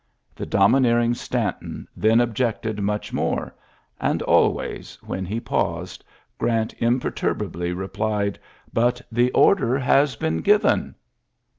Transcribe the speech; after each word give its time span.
The 0.35 0.47
domineering 0.47 1.13
Stanton 1.13 1.87
then 1.95 2.21
objected 2.21 2.81
much 2.81 3.13
more; 3.13 3.53
and 3.99 4.23
always, 4.23 4.97
when 5.03 5.25
he 5.25 5.39
paused, 5.39 6.03
Orant 6.39 6.73
imperturbably 6.79 7.71
re 7.71 7.87
plied, 7.87 8.39
*'But 8.73 8.99
the 9.11 9.29
order 9.33 9.77
has 9.77 10.15
been 10.15 10.37
given.'.' 10.39 10.95